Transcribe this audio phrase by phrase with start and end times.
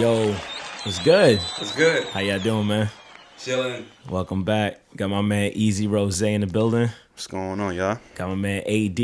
[0.00, 0.32] Yo,
[0.82, 1.38] what's good?
[1.58, 2.04] It's good.
[2.04, 2.88] How y'all doing, man?
[3.38, 3.84] Chilling.
[4.08, 4.80] Welcome back.
[4.96, 6.88] Got my man Easy Rose in the building.
[7.12, 7.98] What's going on, y'all?
[8.14, 8.98] Got my man AD.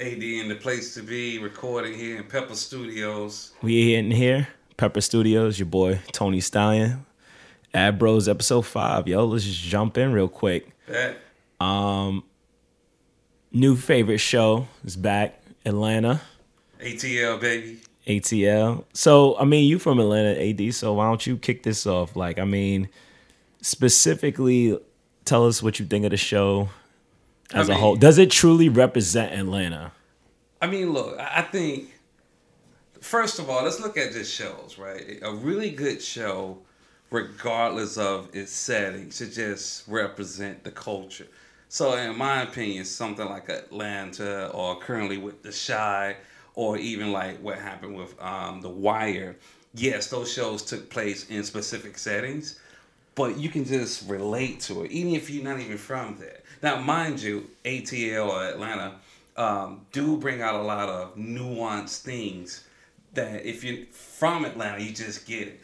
[0.00, 3.52] AD in the place to be, recording here in Pepper Studios.
[3.62, 5.60] We in here, Pepper Studios.
[5.60, 7.06] Your boy Tony Stallion.
[7.72, 9.06] Ad Bros episode five.
[9.06, 10.72] Yo, let's just jump in real quick.
[10.88, 11.18] That
[11.64, 12.24] um,
[13.52, 15.40] New favorite show is back.
[15.64, 16.20] Atlanta.
[16.80, 17.78] ATL baby.
[18.06, 18.84] ATL.
[18.92, 22.14] So, I mean, you from Atlanta, AD, so why don't you kick this off?
[22.16, 22.88] Like, I mean,
[23.62, 24.78] specifically
[25.24, 26.68] tell us what you think of the show
[27.52, 27.96] as I a mean- whole.
[27.96, 29.92] Does it truly represent Atlanta?
[30.62, 31.92] I mean, look, I I think
[33.00, 35.18] first of all, let's look at just shows, right?
[35.22, 36.58] A really good show,
[37.10, 41.26] regardless of its setting, should just represent the culture.
[41.68, 46.16] So, in my opinion, something like Atlanta, or currently with The Chi,
[46.56, 49.36] or even like what happened with um, The Wire.
[49.74, 52.58] Yes, those shows took place in specific settings,
[53.14, 56.40] but you can just relate to it, even if you're not even from there.
[56.62, 58.94] Now, mind you, ATL or Atlanta
[59.36, 62.64] um, do bring out a lot of nuanced things
[63.12, 65.60] that if you're from Atlanta, you just get it.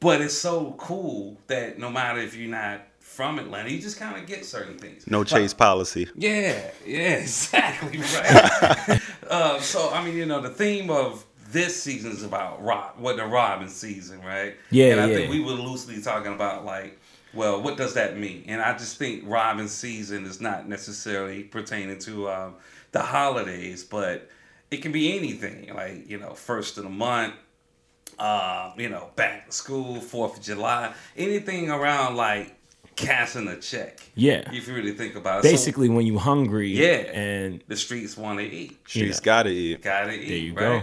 [0.00, 2.82] But it's so cool that no matter if you're not
[3.16, 5.06] from Atlanta, you just kind of get certain things.
[5.06, 6.06] No Like- chase policy.
[6.14, 9.00] yeah, yeah, exactly right.
[9.30, 13.16] uh, so I mean, you know, the theme of this season is about Rob, what
[13.16, 14.54] the Robbin' season, right?
[14.70, 15.16] Yeah, And I yeah.
[15.16, 16.98] think we were loosely talking about like,
[17.32, 18.44] well, what does that mean?
[18.48, 22.54] And I just think Robbin' season is not necessarily pertaining to um,
[22.92, 24.28] the holidays, but
[24.70, 25.72] it can be anything.
[25.74, 27.34] Like you know, first of the month,
[28.18, 32.54] uh, you know, back to school, Fourth of July, anything around like
[32.96, 34.00] cashing a check.
[34.14, 34.50] Yeah.
[34.52, 35.42] If you really think about it.
[35.44, 37.10] So- Basically, when you hungry, yeah.
[37.12, 38.76] and the streets want to eat.
[38.88, 39.24] Streets Yeah.
[39.24, 39.82] gotta eat.
[39.82, 40.28] Gotta eat.
[40.28, 40.60] There you right?
[40.80, 40.82] go.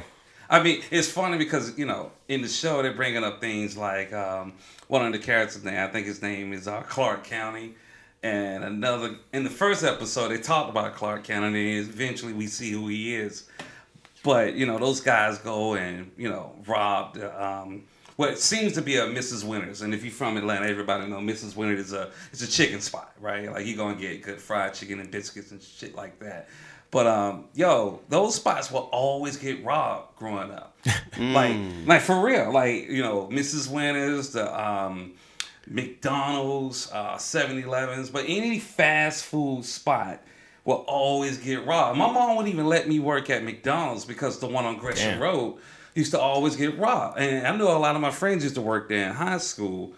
[0.49, 4.13] I mean, it's funny because you know in the show they're bringing up things like
[4.13, 4.53] um,
[4.87, 5.77] one of the characters' name.
[5.79, 7.73] I think his name is uh, Clark County,
[8.21, 12.71] and another in the first episode they talked about Clark County, and eventually we see
[12.71, 13.47] who he is.
[14.23, 17.85] But you know those guys go and you know rob the, um,
[18.15, 19.43] what seems to be a Mrs.
[19.43, 21.55] Winner's, and if you're from Atlanta, everybody know Mrs.
[21.55, 23.51] Winner's is a it's a chicken spot, right?
[23.51, 26.49] Like you're gonna get good fried chicken and biscuits and shit like that.
[26.91, 30.77] But um, yo, those spots will always get robbed growing up.
[31.19, 31.55] like,
[31.87, 32.51] like for real.
[32.53, 33.67] Like you know, Mrs.
[33.67, 35.13] Winner's, the um,
[35.67, 40.21] McDonald's, uh, 7-Elevens, but any fast food spot
[40.65, 41.97] will always get robbed.
[41.97, 45.19] My mom wouldn't even let me work at McDonald's because the one on Gresham.
[45.19, 45.57] Road
[45.95, 47.19] used to always get robbed.
[47.19, 49.93] And I know a lot of my friends used to work there in high school.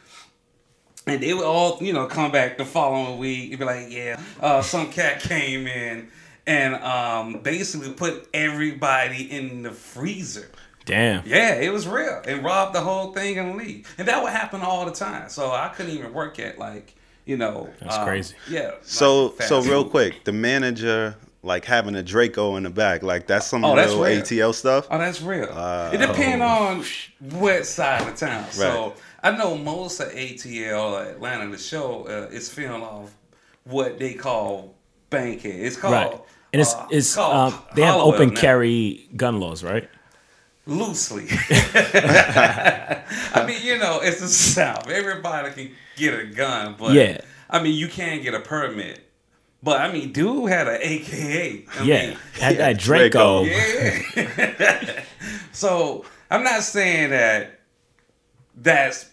[1.07, 4.19] And they would all, you know, come back the following week and be like, yeah,
[4.41, 6.09] uh, some cat came in
[6.47, 10.49] and um, basically put everybody in the freezer.
[10.85, 11.23] damn.
[11.25, 12.21] Yeah, it was real.
[12.27, 13.93] And robbed the whole thing and leave.
[13.97, 15.29] And that would happen all the time.
[15.29, 16.95] So I couldn't even work at like,
[17.25, 17.69] you know.
[17.81, 18.35] That's um, crazy.
[18.49, 18.71] Yeah.
[18.81, 23.27] So like so real quick, the manager like having a Draco in the back, like
[23.27, 24.21] that's some Oh, that's real real.
[24.21, 24.87] ATL stuff.
[24.91, 25.47] Oh, that's real.
[25.51, 26.83] Uh, it depends on
[27.39, 28.43] what side of town.
[28.43, 28.53] Right.
[28.53, 33.15] So I know most of ATL or Atlanta, the show uh, is filmed off
[33.63, 34.75] what they call
[35.09, 35.55] bankhead.
[35.55, 36.21] It's called Right.
[36.53, 38.41] And it's uh, it's called um, they have open now.
[38.41, 39.89] carry gun laws, right?
[40.67, 41.27] loosely.
[41.49, 44.89] I mean, you know, it's the South.
[44.89, 47.21] Everybody can get a gun, but Yeah.
[47.49, 49.04] I mean, you can get a permit.
[49.65, 51.65] But I mean, dude had an AKA.
[51.79, 53.45] I yeah, mean, had yeah, that Draco.
[53.45, 54.11] Draco.
[54.15, 55.03] yeah.
[55.53, 57.59] so I'm not saying that
[58.55, 59.09] that's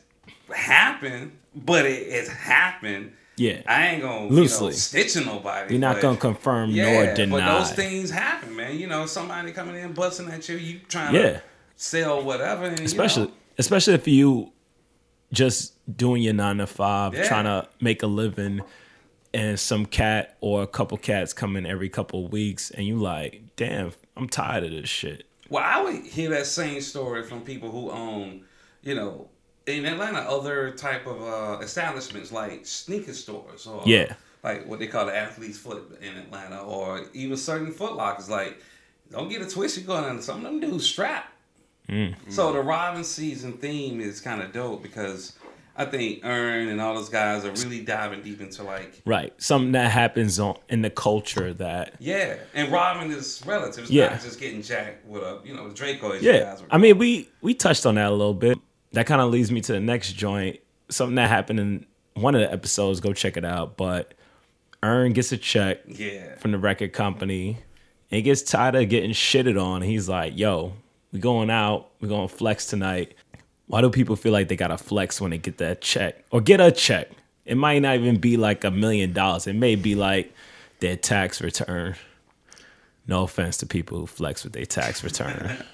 [0.55, 3.15] happened, but it has happened.
[3.39, 3.63] Yeah.
[3.67, 4.67] I ain't gonna Loosely.
[4.67, 5.73] You know, stitching nobody.
[5.73, 8.79] You're not but- gonna confirm yeah, nor But those things happen, man.
[8.79, 11.23] You know, somebody coming in busting at you, you trying Yeah.
[11.23, 11.43] to
[11.77, 14.53] sell whatever, and, you especially know, especially if you
[15.33, 17.27] just doing your nine to five, Yeah.
[17.27, 18.61] trying to make a living,
[19.35, 22.97] and some cat or a couple cats come in every couple of weeks, and you
[22.99, 25.25] like, damn, I'm tired of this shit.
[25.49, 28.45] Well, I would hear that same story from people who own,
[28.83, 29.29] you know,
[29.67, 34.15] in Atlanta, other type of uh, establishments like sneaker stores or Yeah.
[34.43, 38.29] like what they call the athlete's foot in Atlanta, or even certain Foot Lockers.
[38.29, 38.59] Like,
[39.11, 41.27] don't get a twist, you're going to some of them dudes strap.
[41.89, 42.15] Mm.
[42.29, 45.37] So the Robbin' season theme is kind of dope because
[45.77, 49.73] I think Earn and all those guys are really diving deep into like Right, something
[49.73, 51.95] that happens on in the culture that.
[51.99, 53.91] yeah, and Robin is relative.
[53.91, 54.11] Yeah.
[54.11, 56.13] not just getting jacked with a you know Draco.
[56.15, 58.59] Yeah, I mean, we we touched on that a little bit.
[58.93, 60.61] That kind of leads me to the next joint.
[60.91, 63.01] Something that happened in one of the episodes.
[63.01, 63.79] Go check it out.
[63.79, 64.13] But
[64.83, 66.37] Earn gets a check yeah.
[66.37, 67.59] from the record company.
[68.11, 69.81] And he gets tired of getting shitted on.
[69.81, 70.75] He's like, yo,
[71.13, 71.89] we going out.
[72.01, 73.15] we going to flex tonight.
[73.73, 76.61] Why do people feel like they gotta flex when they get that check or get
[76.61, 77.09] a check?
[77.47, 79.47] It might not even be like a million dollars.
[79.47, 80.31] It may be like
[80.81, 81.95] their tax return.
[83.07, 85.57] No offense to people who flex with their tax return.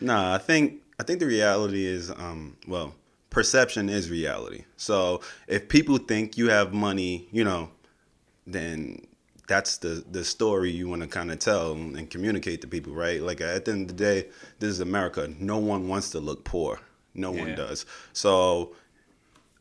[0.00, 2.94] Nah, I think I think the reality is, um, well,
[3.30, 4.64] perception is reality.
[4.76, 7.68] So if people think you have money, you know,
[8.46, 9.06] then
[9.48, 13.20] that's the the story you want to kind of tell and communicate to people, right?
[13.20, 14.28] Like at the end of the day,
[14.60, 15.28] this is America.
[15.38, 16.78] No one wants to look poor.
[17.18, 17.84] No one does.
[18.12, 18.74] So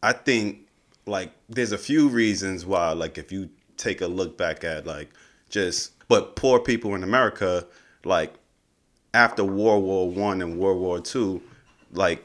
[0.03, 0.67] I think
[1.05, 5.09] like there's a few reasons why like if you take a look back at like
[5.49, 7.65] just but poor people in America
[8.03, 8.33] like
[9.13, 11.41] after World War One and World War Two,
[11.91, 12.23] like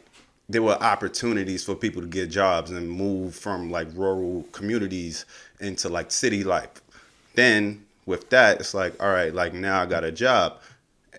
[0.48, 5.24] there were opportunities for people to get jobs and move from like rural communities
[5.60, 6.82] into like city life.
[7.34, 10.60] Then with that, it's like, all right, like now I got a job.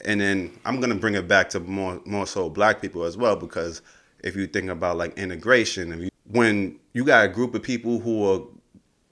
[0.05, 3.35] And then I'm gonna bring it back to more more so black people as well,
[3.35, 3.81] because
[4.23, 7.99] if you think about like integration, if you, when you got a group of people
[7.99, 8.41] who are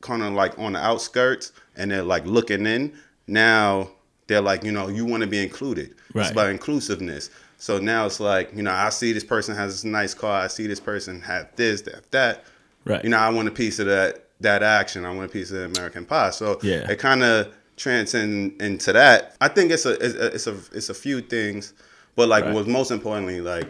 [0.02, 2.94] kind of like on the outskirts and they're like looking in,
[3.28, 3.92] now
[4.28, 5.96] they're like, you know, you want to be included.
[6.14, 6.24] Right.
[6.24, 7.30] It's about inclusiveness.
[7.58, 10.42] So now it's like, you know, I see this person has this nice car.
[10.42, 12.46] I see this person have this, that, that.
[12.86, 13.04] Right.
[13.04, 15.06] You know, I want a piece of that that action.
[15.06, 16.32] I want a piece of the American pie.
[16.32, 16.90] So Yeah.
[16.90, 19.36] it kind of transcends into that.
[19.40, 21.74] I think it's a it's a it's a, it's a few things,
[22.16, 22.54] but like Right.
[22.56, 23.68] what's most importantly, like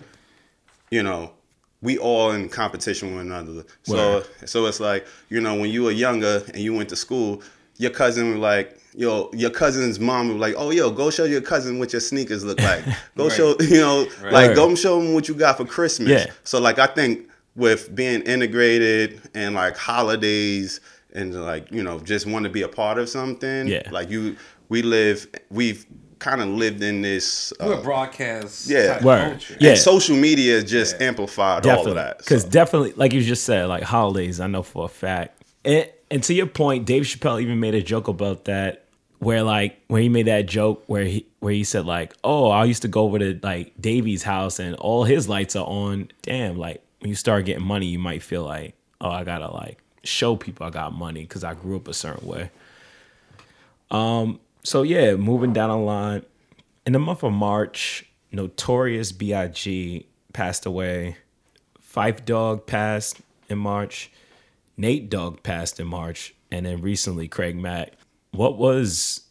[0.91, 1.31] you know,
[1.81, 3.63] we all in competition with one another.
[3.83, 7.41] So so it's like, you know, when you were younger and you went to school,
[7.77, 11.41] your cousin was like, yo, your cousin's mom was like, oh, yo, go show your
[11.41, 12.83] cousin what your sneakers look like.
[13.17, 13.31] Go Right.
[13.37, 14.33] show, you know, Right.
[14.33, 14.55] like Word.
[14.55, 16.09] go show them what you got for Christmas.
[16.09, 16.25] Yeah.
[16.43, 20.81] So like, I think with being integrated and like holidays
[21.13, 23.67] and like, you know, just want to be a part of something.
[23.67, 23.89] Yeah.
[23.91, 24.35] Like you,
[24.69, 25.85] we live, we've
[26.21, 27.51] kind of lived in this.
[27.59, 28.93] We're Uh, broadcast yeah.
[28.93, 29.29] type Word.
[29.31, 29.57] culture.
[29.59, 29.69] Yeah.
[29.71, 31.07] and social media just Yeah.
[31.07, 32.19] amplified all of that.
[32.19, 32.49] because so.
[32.49, 36.33] definitely like you just said like holidays i know for a fact and, and to
[36.33, 38.85] your point dave chappelle even made a joke about that
[39.19, 42.65] where like when he made that joke where he where he said like oh i
[42.65, 46.55] used to go over to like davy's house and all his lights are on damn
[46.57, 50.35] like when you start getting money you might feel like oh i gotta like show
[50.35, 52.49] people i got money because i grew up a certain way
[53.91, 56.23] um so yeah moving down the line
[56.85, 61.15] in the month of march notorious big passed away
[61.93, 63.19] Phife Dawg passed
[63.49, 64.11] in March.
[64.77, 67.93] Nate Dogg passed in March, and then recently Craig Mack.
[68.31, 69.21] What was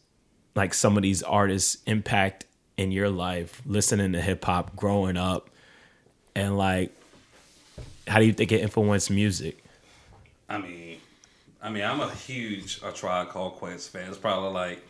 [0.55, 2.45] like some of these artists' impact
[2.77, 5.49] in your life, listening to hip hop, growing up,
[6.35, 6.95] and like,
[8.07, 9.63] how do you think it influenced music?
[10.47, 10.97] I mean,
[11.61, 14.07] I mean, I'm a huge A Tribe Called Quest fan.
[14.09, 14.83] It's probably like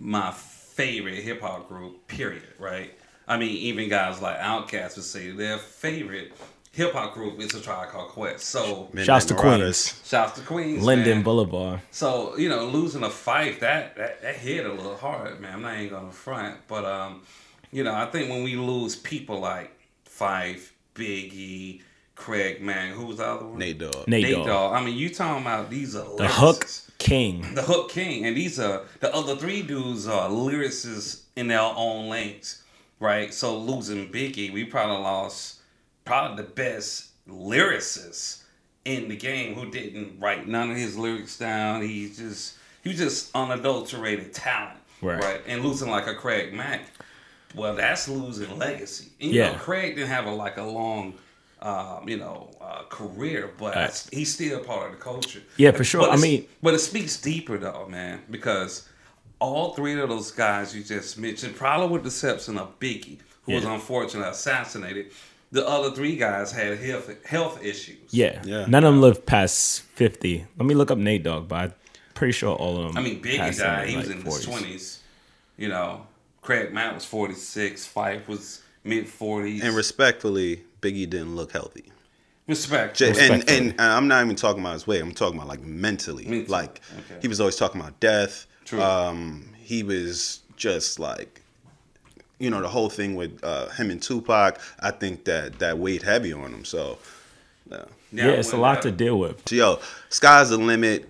[0.00, 2.06] my favorite hip hop group.
[2.08, 2.42] Period.
[2.58, 2.94] Right.
[3.28, 6.32] I mean, even guys like Outkast would say their favorite
[6.72, 8.44] hip hop group is A Tribe Called Quest.
[8.44, 9.92] So Midnight Shouts to Marauders.
[9.92, 11.22] Queens, shouts to Queens, Linden man.
[11.22, 11.80] Boulevard.
[11.90, 15.54] So you know, losing a Phife that, that that hit a little hard, man.
[15.54, 17.22] I'm not even gonna front, but um,
[17.70, 19.70] you know, I think when we lose people like
[20.08, 21.82] Phife, Biggie,
[22.14, 23.58] Craig, man, who was the other one?
[23.58, 24.08] Nate Dogg.
[24.08, 24.46] Nate, Nate Dogg.
[24.46, 24.74] Dogg.
[24.74, 26.89] I mean, you talking about these are the Hook lyricists.
[27.00, 27.54] King.
[27.54, 32.08] the Hook King, and these are the other three dudes are lyricists in their own
[32.08, 32.62] lanes,
[33.00, 33.34] right?
[33.34, 35.60] So losing Biggie, we probably lost
[36.04, 38.42] probably the best lyricist
[38.84, 41.82] in the game who didn't write none of his lyrics down.
[41.82, 45.40] He just he was just unadulterated talent, Right.
[45.46, 46.82] And losing like a Craig Mack,
[47.54, 49.08] well, that's losing legacy.
[49.20, 49.52] And, Yeah.
[49.52, 51.14] know, Craig didn't have a like a long.
[51.62, 54.08] Um, you know, uh, career, but Right.
[54.12, 55.42] he's still part of the culture.
[55.58, 56.00] Yeah, for sure.
[56.00, 58.88] But I mean- but it speaks deeper though, man, because
[59.40, 63.52] all three of those guys you just mentioned, probably with the exception of Biggie, who
[63.52, 65.12] was unfortunately assassinated,
[65.52, 67.98] the other three guys had health health issues.
[68.10, 68.40] Yeah.
[68.44, 68.64] Yeah.
[68.66, 70.46] None of them lived past 50.
[70.56, 71.74] Let me look up Nate Dogg, but I'm
[72.14, 72.96] pretty sure all of them.
[72.96, 74.36] I mean, Biggie died; in he was like in 40s.
[74.36, 74.98] his twenties.
[75.58, 76.06] You know,
[76.40, 77.86] Craig Mack was forty six.
[77.86, 79.62] Phife was mid forties.
[79.62, 81.84] And respectfully, Biggie didn't look healthy.
[82.46, 82.96] respect.
[82.96, 85.00] J- and, and and I'm not even talking about his weight.
[85.02, 86.24] I'm talking about like mentally.
[86.24, 87.18] Mentally, Like okay.
[87.22, 88.46] he was always talking about death.
[88.64, 88.80] True.
[88.82, 91.42] Um, he was just like,
[92.38, 94.60] you know, the whole thing with uh, him and Tupac.
[94.80, 96.64] I think that that weighed heavy on him.
[96.64, 96.98] So,
[97.70, 97.84] yeah.
[98.12, 99.48] Yeah, it's a lot to deal with.
[99.48, 101.08] So, yo, sky's the limit.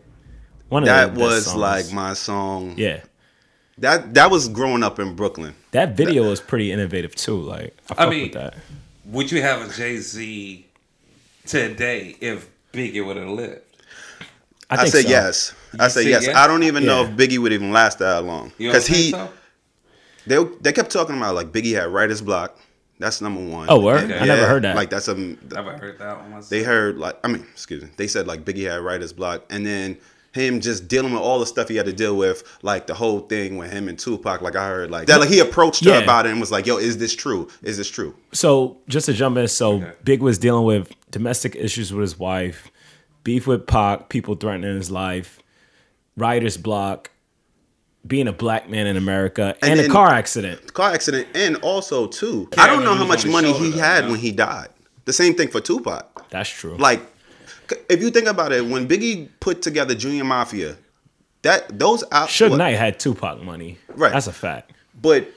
[0.69, 1.57] One of That the was songs.
[1.57, 2.75] like my song.
[2.77, 3.01] Yeah.
[3.79, 5.55] That that was growing up in Brooklyn.
[5.71, 7.41] That video was pretty innovative too.
[7.41, 8.55] Like I, fuck mean, with that.
[9.11, 10.67] Would you have a Jay Z
[11.47, 13.63] today if Biggie would have lived?
[14.71, 15.09] I, I, think said so.
[15.09, 15.55] yes.
[15.79, 16.27] I You said say yes.
[16.27, 16.37] yes?
[16.37, 19.29] I don't even know if Biggie would even last that long because he so?
[20.27, 22.57] they they kept talking about like Biggie had writer's block.
[23.01, 23.67] That's number one.
[23.71, 24.11] Oh, word?
[24.11, 24.77] And, I never heard that.
[24.77, 26.45] Like that's a Never heard that one.
[26.51, 27.89] they heard like I mean, excuse me.
[27.97, 29.99] They said like Biggie had writer's block, and then
[30.33, 33.21] him just dealing with all the stuff he had to deal with, like the whole
[33.21, 34.41] thing with him and Tupac.
[34.43, 35.99] Like I heard like that, like he approached her Yeah.
[35.99, 37.49] about it and was like, "Yo, is this true?
[37.63, 39.93] Is this true?" So just to jump in, so Okay.
[40.05, 42.71] Big was dealing with domestic issues with his wife,
[43.25, 45.41] beef with Pac, people threatening his life,
[46.17, 47.11] writer's block,
[48.07, 50.73] being a black man in America, and, And a car accident.
[50.73, 54.31] Car accident, and also too, I don't know how much money he had when he
[54.31, 54.69] died.
[55.07, 56.31] The same thing for Tupac.
[56.31, 56.77] That's true.
[56.77, 57.03] Like,
[57.89, 60.77] if you think about it, when Biggie put together Junior Mafia,
[61.43, 63.79] that those out, Suge what- Knight had Tupac money.
[63.95, 64.13] Right.
[64.13, 64.73] That's a fact.
[65.01, 65.29] but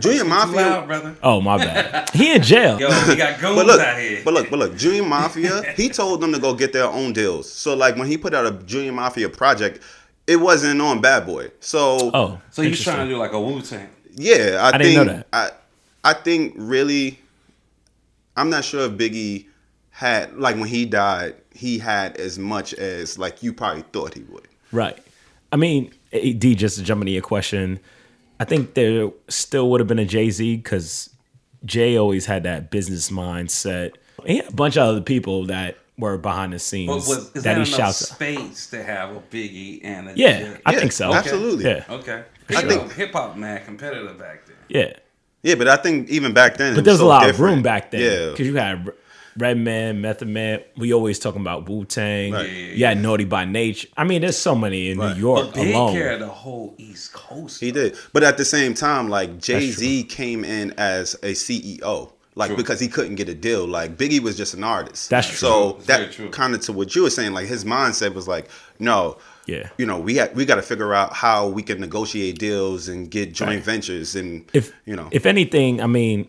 [0.00, 0.56] Junior Mafia.
[0.56, 1.16] loud, brother.
[1.22, 2.10] Oh my bad.
[2.10, 2.78] he in jail.
[2.78, 4.20] Yo, we got goons But look, out here.
[4.24, 7.50] but look, but look, Junior Mafia, he told them to go get their own deals.
[7.50, 9.80] So like when he put out a Junior Mafia project,
[10.26, 11.50] it wasn't on Bad Boy.
[11.60, 12.92] So Oh, so you interesting.
[12.94, 13.88] trying to do like a Wu Tang?
[14.14, 15.26] yeah, I, I think didn't know that.
[15.32, 15.50] I
[16.04, 17.18] I think really
[18.36, 19.46] I'm not sure if Biggie
[19.90, 24.22] had like when he died, he had as much as like you probably thought he
[24.30, 24.46] would.
[24.72, 24.96] Right.
[25.52, 27.80] I mean, eh, D, just to jump into your question,
[28.38, 31.10] I think there still would have been a Jay Z because
[31.64, 33.94] Jay always had that business mindset.
[34.24, 37.42] He had a bunch of other people that were behind the But scenes was, is
[37.42, 38.08] that that he enough shouts.
[38.10, 40.56] space to have a Biggie and a Yeah, Jay?
[40.64, 41.12] I Yeah, think so.
[41.12, 41.64] absolutely.
[41.64, 42.22] Yeah, Okay.
[42.50, 44.56] I I think- think hip hop man competitive back then.
[44.68, 44.92] yeah.
[45.42, 47.38] Yeah, but I think even back then, But it there was so a lot of
[47.40, 48.00] room back then.
[48.00, 48.92] Yeah, because you had
[49.38, 50.60] Redman, Method Man.
[50.76, 52.32] We always talking about Wu Tang.
[52.32, 52.48] Right.
[52.50, 53.88] Yeah, yeah, You had Naughty by Nature.
[53.96, 55.14] I mean, there's so many in Right.
[55.14, 55.92] New York But Big alone.
[55.94, 57.60] carried the whole East Coast.
[57.60, 57.96] He did.
[58.12, 62.12] But at the same time, like Jay Z came in as a CEO.
[62.34, 62.56] Like True.
[62.56, 63.66] because he couldn't get a deal.
[63.66, 65.10] Like Biggie was just an artist.
[65.10, 65.36] That's true.
[65.36, 68.28] So It's very that kind of to what you were saying, like his mindset was
[68.28, 69.16] like, no,
[69.46, 69.70] Yeah.
[69.76, 73.10] you know, we had we got to figure out how we can negotiate deals and
[73.10, 73.62] get joint Right.
[73.64, 76.28] ventures and if you know, if anything, I mean,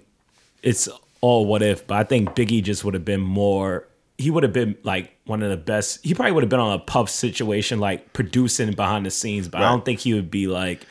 [0.63, 0.89] it's
[1.22, 3.88] all what if, but I think Biggie just would have been more.
[4.18, 6.04] He would have been like one of the best.
[6.04, 9.48] He probably would have been on a puff situation, like producing behind the scenes.
[9.48, 10.86] But I don't think he would be like.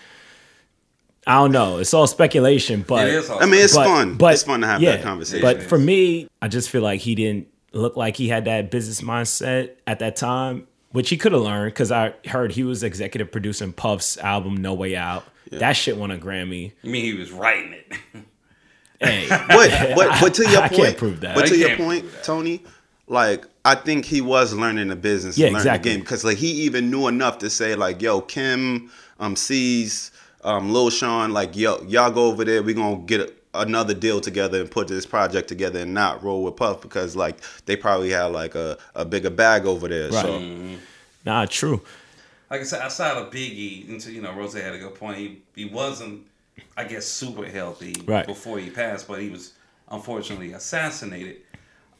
[1.26, 1.76] I don't know.
[1.76, 3.28] It's all speculation, but it is.
[3.28, 4.14] I mean, it's but- fun.
[4.16, 5.42] But it's fun to have yeah, that conversation.
[5.42, 9.02] But for me, I just feel like he didn't look like he had that business
[9.02, 13.30] mindset at that time, which he could have learned because I heard he was executive
[13.30, 15.22] producing Puff's album No Way Out.
[15.50, 16.72] That shit won a Grammy.
[16.82, 17.92] You mean he was writing it?
[19.00, 21.34] Hey, but but but to your I point, can't prove that.
[21.34, 22.04] But I to your point.
[22.22, 22.62] Tony,
[23.06, 25.90] like I think he was learning the business, Yeah, and learning exactly.
[25.90, 28.90] the game because like he even knew enough to say like, "Yo, Kim,
[29.20, 30.10] um, Cease,
[30.44, 32.62] um, Lil Sean, like, yo, y'all go over there.
[32.62, 36.42] We gonna get a, another deal together and put this project together and not roll
[36.44, 37.36] with Puff because like
[37.66, 40.10] they probably had like a, a bigger bag over there.
[40.10, 40.22] Right.
[40.24, 40.42] So
[41.24, 41.82] nah, true.
[42.50, 45.18] like I said, outside of Biggie, until you know, Rose had a good point.
[45.18, 46.22] He he wasn't,
[46.76, 48.26] I guess, super healthy Right.
[48.26, 49.52] before he passed, but he was
[49.90, 51.36] unfortunately assassinated.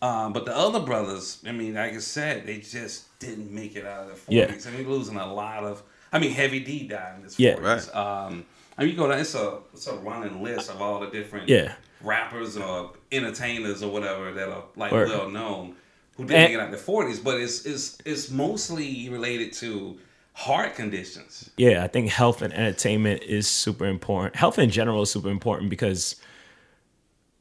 [0.00, 3.84] Um, but the other brothers, I mean, like I said, they just didn't make it
[3.84, 4.46] out of their Yeah.
[4.46, 4.66] forties.
[4.66, 5.82] I mean, losing a lot of.
[6.12, 7.56] I mean, Heavy D died in his Yeah.
[7.56, 7.88] forties.
[7.92, 8.44] Um,
[8.76, 9.18] I mean, you go down.
[9.18, 11.72] It's a it's a running list of all the different Yeah.
[12.00, 15.08] rappers or entertainers or whatever that are like Word.
[15.08, 15.74] well known
[16.16, 19.52] who didn't And- make it out in their forties, but it's it's it's mostly related
[19.54, 19.98] to
[20.38, 21.50] heart conditions.
[21.56, 24.36] Yeah, I think health and entertainment is super important.
[24.36, 26.14] Health in general is super important because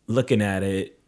[0.08, 1.00] looking at it,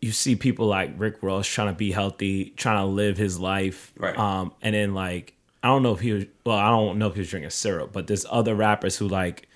[0.00, 3.92] you see people like Rick Ross trying to be healthy, trying to live his life.
[3.98, 4.16] Right.
[4.16, 7.14] Um, and then like I don't know if he was well, I don't know if
[7.14, 9.48] he was drinking syrup, but there's other rappers who like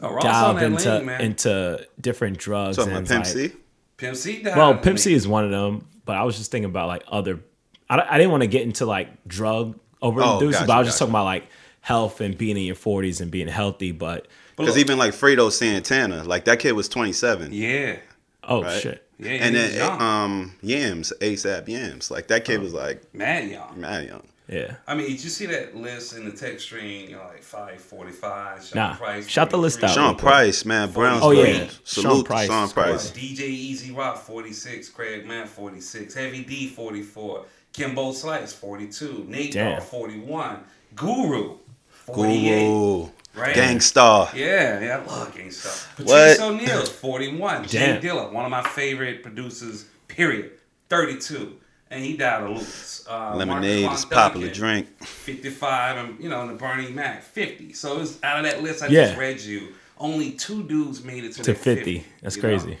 [0.00, 2.76] Oh, Ross on delve that into lane, into different drugs.
[2.76, 3.52] talking and Pimp like- C.
[3.98, 4.56] Pimp C died.
[4.56, 6.88] Well, I Pimp C mean, is one of them, but I was just thinking about
[6.88, 7.40] like other.
[7.90, 10.88] I, I didn't want to get into like drug overdoses, Oh, gotcha, but I was
[10.88, 10.98] just gotcha.
[10.98, 11.46] talking about like
[11.80, 13.92] health and being in your forties and being healthy.
[13.92, 14.26] But
[14.56, 17.52] Because even like Fredo Santana, like that kid was 27.
[17.52, 17.96] Yeah,
[18.44, 18.80] oh Right.
[18.80, 20.00] shit, yeah, and then young.
[20.02, 23.80] um Yams, ASAP Yams, like that kid was like mad young.
[23.80, 24.22] mad young.
[24.48, 24.76] yeah.
[24.86, 27.08] I mean, did you see that list in the text string?
[27.10, 28.64] You know, like five forty five.
[28.64, 28.94] Sean Nah.
[28.96, 29.28] Price.
[29.28, 30.02] Shout the list 43.
[30.02, 30.06] out.
[30.08, 30.16] Sean.
[30.16, 31.22] Price, man, Browns.
[31.22, 31.68] Oh, yeah.
[31.84, 33.10] Salute Sean Price Sean is Price.
[33.10, 34.88] DJ E-Z Rock, 46.
[34.90, 36.14] Craig Mack 46.
[36.14, 37.44] Heavy D, 44.
[37.78, 39.24] Kimbo Slice, 42.
[39.28, 39.78] Nate Damn.
[39.78, 40.58] Dogg, 41.
[40.96, 41.56] Guru,
[42.06, 42.66] 48.
[42.66, 43.54] Guru, Right?
[43.54, 44.28] Gang Starr.
[44.34, 45.72] Yeah, yeah, I love Gang Starr.
[46.04, 46.06] What?
[46.38, 47.68] Patrice O'Neal, 41.
[47.68, 50.52] J Dilla, one of my favorite producers, period,
[50.88, 51.56] 32.
[51.90, 53.06] And he died of lupus.
[53.08, 54.88] Uh, Lemonade is popular drink.
[55.06, 57.72] 55, and you know, and the Bernie Mac, 50.
[57.74, 59.06] So it's out of that list I Yeah.
[59.06, 59.68] just read you,
[59.98, 62.72] only two dudes made it to, To their fifty, that's crazy.
[62.72, 62.76] know?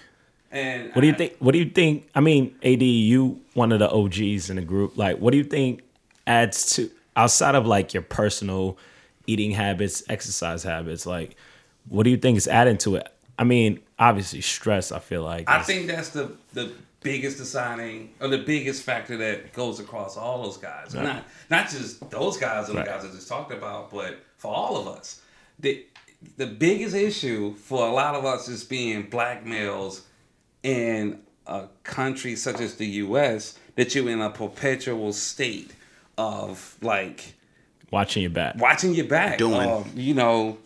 [0.50, 1.36] And What do you I- think?
[1.40, 2.08] What do you think?
[2.14, 4.96] I mean, Ad, you one of the OGs in the group.
[4.96, 5.82] Like, what do you think
[6.26, 8.78] adds to outside of like your personal
[9.26, 11.04] eating habits, exercise habits?
[11.06, 11.36] Like,
[11.88, 13.08] what do you think is adding to it?
[13.38, 14.90] I mean, obviously stress.
[14.90, 19.52] I feel like I think that's the the biggest deciding or the biggest factor that
[19.52, 20.94] goes across all those guys.
[20.94, 22.86] And Not not just those guys and Right.
[22.86, 25.20] the guys I just talked about, but for all of us.
[25.60, 25.84] The
[26.36, 30.02] the biggest issue for a lot of us is being black males
[30.62, 35.72] in a country such as the US that you're in a perpetual state
[36.16, 37.34] of like
[37.90, 38.56] watching your back.
[38.56, 39.38] watching your back.
[39.38, 39.68] Doing.
[39.68, 40.58] Or, you know,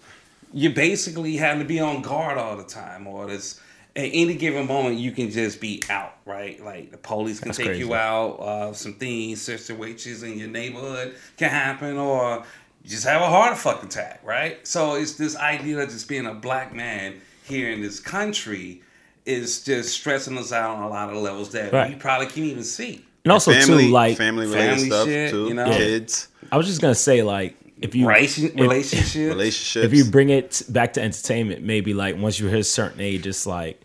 [0.53, 3.61] you're basically having to be on guard all the time, or this
[3.95, 6.63] at any given moment you can just be out, right?
[6.65, 7.81] Like the police can That's take crazy.
[7.81, 8.41] you out.
[8.41, 12.45] Uh, some things, situations in your neighborhood can happen, or
[12.83, 14.67] you just have a heart fucking attack, right?
[14.67, 18.83] So it's this idea of just being a black man here in this country
[19.25, 21.99] is just stressing us out on a lot of levels that we Right.
[21.99, 23.05] probably can't even see.
[23.25, 25.47] And also family, too, like family related family stuff shit, too.
[25.47, 25.67] you know?
[25.77, 29.15] Kids, I was just gonna say, like if you Relation, if- relationships.
[29.17, 29.85] relationships.
[29.87, 33.27] if you bring it back to entertainment, maybe like once you hit a certain age,
[33.27, 33.81] it's like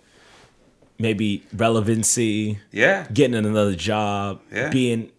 [0.99, 3.05] maybe relevancy, yeah.
[3.13, 4.69] getting another job, Yeah.
[4.69, 5.11] being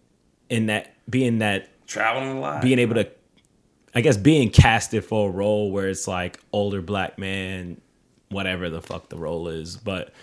[0.49, 2.61] in that, being that, Traveling a lot.
[2.61, 3.07] being able to,
[3.95, 7.79] I guess, being casted for a role where it's like older black man,
[8.29, 10.13] whatever the fuck the role is, but.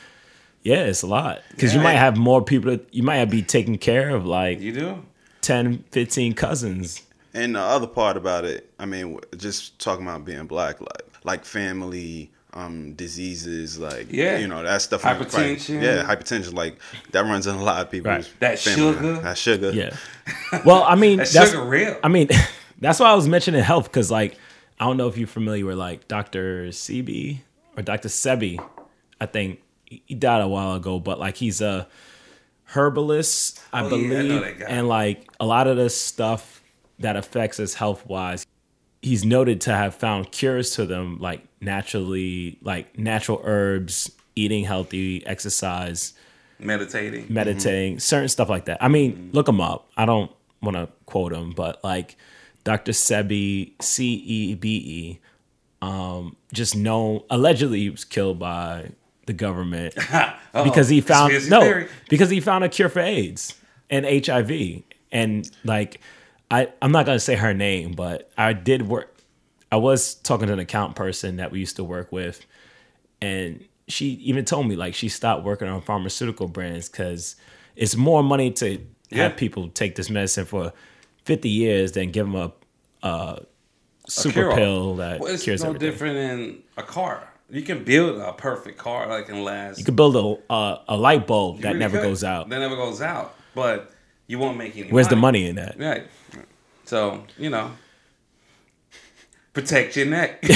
[0.62, 1.84] Yeah, it's a lot because you Yeah.
[1.84, 2.72] might have more people.
[2.72, 5.04] That, you might have be taking care of like You do?
[5.42, 7.02] 10, 15 cousins.
[7.32, 11.44] And the other part about it, I mean, just talking about being black, like like
[11.44, 14.38] family um, diseases, like Yeah.
[14.38, 15.04] you know that stuff.
[15.04, 15.80] like- Hypertension.
[15.80, 16.80] yeah, hypertension, like
[17.12, 18.32] that runs in a lot of people's Right.
[18.40, 18.92] That family.
[18.94, 19.12] sugar.
[19.20, 19.70] That sugar.
[19.70, 19.94] Yeah.
[20.64, 21.96] Well, I mean, That's that's sugar real.
[22.02, 22.28] I mean,
[22.80, 24.36] that's why I was mentioning health because, like,
[24.80, 26.70] I don't know if you're familiar with like Dr.
[26.70, 27.42] Sebi
[27.76, 28.08] or Dr.
[28.08, 28.64] Sebi.
[29.20, 31.86] I think he died a while ago, but like he's a
[32.64, 34.66] herbalist, I Oh, yeah, I believe, that guy.
[34.66, 36.62] and like a lot of the stuff
[36.98, 38.46] that affects us health wise.
[39.02, 45.24] He's noted to have found cures to them, like naturally, like natural herbs, eating healthy,
[45.26, 46.14] exercise,
[46.58, 47.24] Meditating.
[47.24, 47.34] Mm-hmm.
[47.34, 48.82] meditating, certain stuff like that.
[48.82, 49.30] I mean, mm-hmm.
[49.32, 49.88] look him up.
[49.96, 50.30] I don't
[50.62, 52.16] want to quote him, but like
[52.64, 52.92] Dr.
[52.92, 55.20] Sebi, C E B E,
[55.82, 58.90] um, just known allegedly he was killed by
[59.26, 59.94] the government
[60.64, 61.88] because he found no theory.
[62.08, 63.54] because he found a cure for AIDS
[63.90, 66.00] and HIV and like
[66.50, 69.12] I I'm not gonna say her name, but I did work.
[69.72, 72.44] I was talking to an account person that we used to work with,
[73.20, 77.34] and she even told me like she stopped working on pharmaceutical brands because
[77.74, 78.78] it's more money to
[79.10, 79.24] Yeah.
[79.24, 80.72] have people take this medicine for
[81.24, 82.52] 50 years than give them a,
[83.06, 83.42] a
[84.06, 85.90] super pill that Well, it's cures no everything.
[85.90, 87.28] different than a car.
[87.48, 89.78] You can build a perfect car that can last.
[89.78, 92.04] You can build a a, a light bulb that really never could.
[92.04, 92.48] goes out.
[92.48, 93.34] That never goes out.
[93.54, 93.92] But
[94.26, 95.78] you won't make any Where's the money in that?
[95.78, 96.06] Right.
[96.84, 97.70] So, you know,
[99.52, 100.38] protect your neck.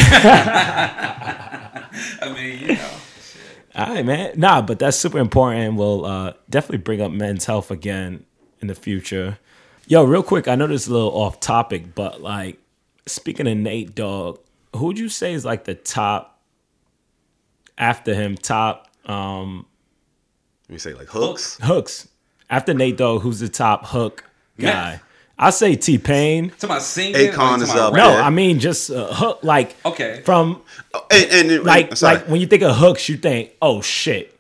[2.23, 2.91] I mean, you know.
[3.75, 4.33] All right, man.
[4.37, 8.25] Nah, but that's super important, we'll uh, definitely bring up men's health again
[8.61, 9.39] in the future.
[9.87, 12.59] Yo, real quick, I know this is a little off topic, but like
[13.11, 14.39] speaking of Nate Dogg,
[14.77, 16.41] who would you say is like the top
[17.79, 19.67] after him, top um
[20.69, 21.59] We say like hooks.
[21.63, 22.09] hooks?
[22.49, 24.25] After Nate Dogg, who's the top hook
[24.59, 24.93] guy?
[24.93, 25.03] Meth.
[25.39, 26.51] I say T Pain.
[26.59, 27.33] To my singing.
[27.33, 27.95] Akon or is up?
[27.95, 28.23] No, Yeah.
[28.27, 30.21] I mean just uh, hook like Okay.
[30.25, 30.61] from
[31.11, 32.17] And, and like sorry.
[32.19, 34.39] like when you think of hooks, you think, oh shit,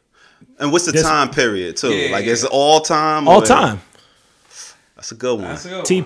[0.59, 1.89] and what's the this- time period too?
[1.95, 2.33] Yeah, like yeah.
[2.33, 3.27] is all time?
[3.29, 3.81] all or- time.
[4.95, 5.49] That's a good one.
[5.57, 6.05] That's T one.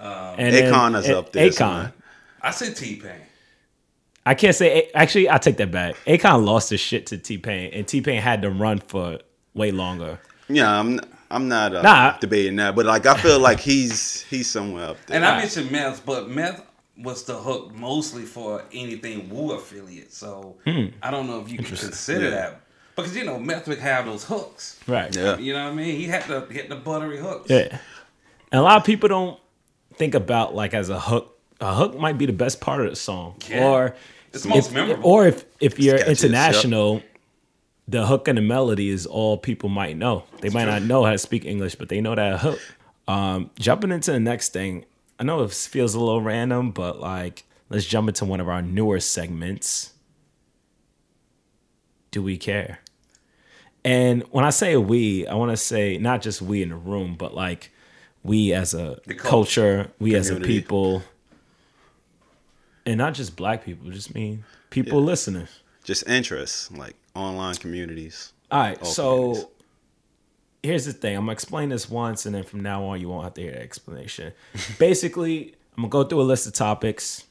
[0.00, 0.34] Pain.
[0.38, 1.48] and then- Akon is up there.
[1.48, 1.52] Akon.
[1.54, 1.92] somewhere.
[2.42, 3.20] I said T Pain.
[4.26, 4.90] I can't say.
[4.94, 5.96] Actually, I take that back.
[6.06, 9.18] Akon lost his shit to T Pain, and T Pain had to run for
[9.54, 10.18] way longer.
[10.48, 11.00] Yeah, I'm.
[11.30, 12.16] I'm not uh, Nah.
[12.18, 15.16] debating that, but like I feel like he's he's somewhere up there.
[15.16, 15.38] And I Right.
[15.40, 16.62] mentioned meth, but meth
[16.96, 20.10] was the hook mostly for anything Wu affiliate.
[20.12, 20.86] So Hmm.
[21.02, 22.30] I don't know if you can consider Yeah.
[22.30, 22.60] that.
[22.96, 24.80] Because, you know, meth would have those hooks.
[24.86, 25.14] Right.
[25.14, 25.36] Yeah.
[25.36, 25.96] You know what I mean?
[25.96, 27.48] He had to hit the buttery hooks.
[27.50, 27.78] Yeah.
[28.50, 29.38] And a lot of people don't
[29.98, 31.34] think about like as a hook.
[31.60, 33.64] A hook might be the best part of the song, Yeah.
[33.66, 33.96] or
[34.32, 35.04] It's the most if, memorable.
[35.08, 37.02] Or if if you're Sketches, international,
[37.88, 40.24] the hook and the melody is all people might know.
[40.40, 42.60] They might not know how to speak English, but they know that hook.
[43.08, 44.84] Um, jumping into the next thing,
[45.18, 48.62] I know it feels a little random, but like let's jump into one of our
[48.62, 49.94] newer segments.
[52.10, 52.78] Do we care?
[53.84, 57.16] And when I say we, I want to say not just we in the room,
[57.18, 57.70] but like
[58.22, 59.90] we as a culture, culture.
[59.98, 61.02] we as a people,
[62.86, 65.48] and not just black people, just mean people listening.
[65.84, 68.32] Just interests, like online communities.
[68.50, 69.46] All right, All so communities.
[70.62, 71.16] here's the thing.
[71.16, 73.52] I'm gonna explain this once, and then from now on, you won't have to hear
[73.52, 74.32] the explanation.
[74.78, 77.24] Basically, I'm gonna go through a list of topics.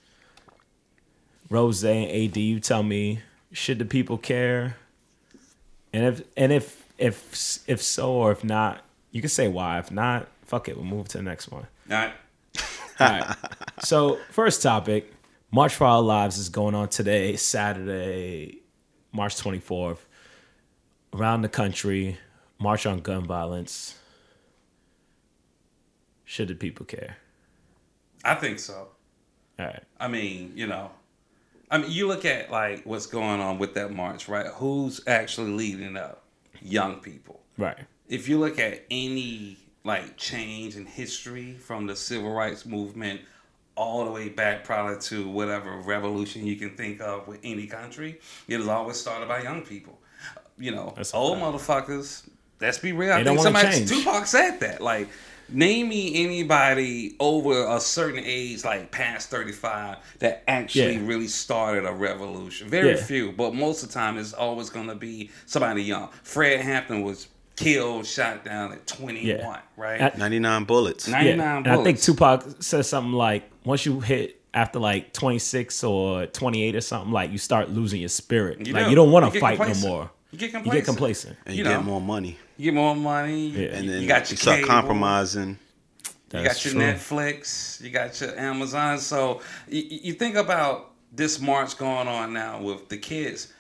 [1.50, 3.20] Rose and AD, you tell me
[3.54, 4.76] Should the people care?
[5.94, 9.80] And if and if if if so or if not, you can say why.
[9.80, 10.76] If not, fuck it.
[10.76, 11.68] We'll move to the next one.
[11.92, 12.14] All right.
[13.00, 13.36] All right.
[13.82, 15.14] So first topic,
[15.52, 18.62] March for Our Lives is going on today, Saturday,
[19.12, 20.00] March 24th.
[21.14, 22.18] Around the country,
[22.60, 23.98] march on gun violence.
[26.26, 27.18] Should the people care?
[28.26, 28.90] I think so.
[29.60, 29.84] All right.
[30.00, 30.92] I mean, you know,
[31.72, 34.48] I mean, you look at like what's going on with that march, right?
[34.48, 36.24] Who's actually leading up?
[36.62, 37.42] Young people.
[37.58, 37.78] Right.
[38.10, 39.58] If you look at any
[39.88, 43.22] like change in history from the civil rights movement
[43.76, 48.20] all the way back probably to whatever revolution you can think of with any country,
[48.48, 49.98] it was always started by young people.
[50.60, 52.28] You know, That's old motherfuckers.
[52.60, 53.14] Let's be real.
[53.14, 53.90] I They don't think somebody change.
[53.90, 54.82] Tupac said that.
[54.82, 55.08] Like,
[55.48, 61.06] name me anybody over a certain age, like past thirty five, that actually Yeah.
[61.06, 62.68] really started a revolution.
[62.70, 63.04] Very Yeah.
[63.04, 66.10] few, but most of the time it's always gonna be somebody young.
[66.24, 69.62] Fred Hampton was killed, shot down at twenty one, Yeah.
[69.76, 70.00] right?
[70.00, 71.08] At- 99 bullets.
[71.08, 71.36] Nine- Yeah.
[71.36, 72.00] 99 And I think.
[72.02, 77.32] Tupac says something like, once you hit after like 26 or 28 or something, like
[77.32, 78.66] you start losing your spirit.
[78.66, 78.90] You like do.
[78.92, 80.10] you don't want to get fight no more.
[80.32, 80.56] You get complacent.
[80.56, 80.74] You complacent.
[80.74, 81.38] get complacent.
[81.46, 82.38] and you you, get more money.
[82.58, 83.48] You get more money.
[83.50, 83.68] Yeah.
[83.76, 85.58] And then you got your start cable, compromising.
[86.34, 86.82] You got your true.
[86.82, 89.00] Netflix, you got your Amazon.
[89.00, 93.54] So you, you think about this march going on now with the kids.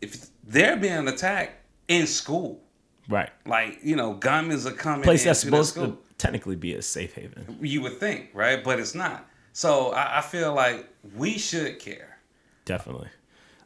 [0.00, 1.52] If they're being attacked
[1.88, 2.60] in school,
[3.08, 3.30] Right.
[3.44, 5.02] like you know, gunmen are coming.
[5.02, 5.92] Place that's supposed school.
[5.92, 7.58] to technically be a safe haven.
[7.60, 8.62] You would think, right?
[8.62, 9.28] But it's not.
[9.52, 12.18] So I, I feel like we should care.
[12.64, 13.08] Definitely.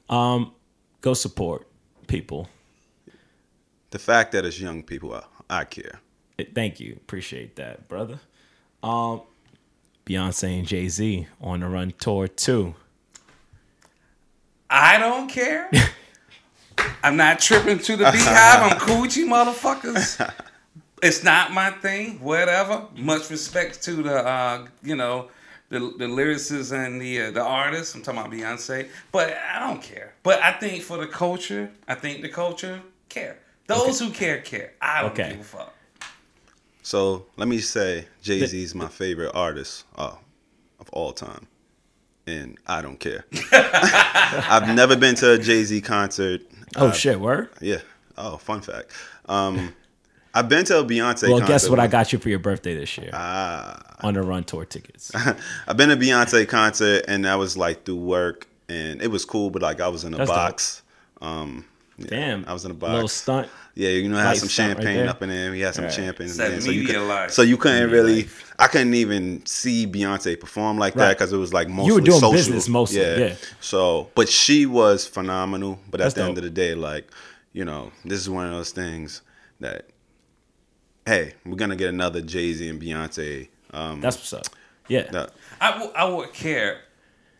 [0.08, 0.52] Um,
[1.00, 1.66] go support
[2.06, 2.48] people.
[3.90, 6.00] The fact that it's young people, I, I care.
[6.54, 6.94] Thank you.
[6.96, 8.20] Appreciate that, brother.
[8.82, 9.22] Um,
[10.06, 12.74] Beyonce and Jay Z on the run tour too.
[14.68, 15.70] I don't care.
[17.02, 18.70] I'm not tripping to the BeyHive.
[18.72, 20.32] I'm coochie motherfuckers.
[21.02, 22.20] It's not my thing.
[22.20, 22.86] Whatever.
[22.96, 25.28] Much respect to the uh, you know
[25.70, 27.94] the the lyricists and the uh, the artists.
[27.94, 30.14] I'm talking about Beyonce, but I don't care.
[30.22, 33.38] But I think for the culture, I think the culture care.
[33.66, 34.72] Those who care care.
[34.82, 35.30] I don't Okay.
[35.30, 35.74] give a fuck.
[36.82, 40.16] So let me say Jay Z is my favorite artist uh,
[40.80, 41.46] of all time.
[42.26, 43.24] And I don't care.
[43.52, 46.42] I've never been to a Jay Z concert.
[46.76, 47.48] Oh Uh, shit, word.
[47.60, 47.78] Yeah.
[48.16, 48.90] Oh, fun fact.
[49.28, 49.74] Um,
[50.34, 52.96] I've been to a Beyonce Well, guess what I got you for your birthday this
[52.96, 53.80] year Ah.
[54.00, 55.10] on the run tour tickets.
[55.66, 59.50] I've been to Beyonce concert and that was like through work and it was cool,
[59.50, 60.36] but like I was in a That's dope.
[60.36, 60.82] box.
[61.20, 61.64] Um,
[61.98, 62.92] yeah, Damn, I was in a box.
[62.92, 63.48] Little stunt.
[63.74, 65.50] Yeah, you know, I had some stunt right champagne up in there.
[65.52, 65.92] We had some Right.
[65.94, 66.26] champagne.
[66.26, 66.50] It's in there.
[66.56, 67.30] that So you, media could, life.
[67.30, 68.54] so you couldn't Media really, life.
[68.58, 72.00] I couldn't even see Beyonce perform like that because it was like mostly you were
[72.00, 72.32] doing social.
[72.32, 73.34] business mostly, yeah.
[73.60, 75.78] So, but she was phenomenal.
[75.90, 77.10] But at That's the end of the day, like,
[77.52, 79.22] you know, this is one of those things
[79.60, 79.86] that,
[81.06, 83.48] hey, we're gonna get another Jay Z and Beyonce.
[83.72, 84.46] Um, That's what's up.
[84.88, 85.02] Yeah.
[85.12, 85.30] that-
[85.60, 86.80] I, w- I would care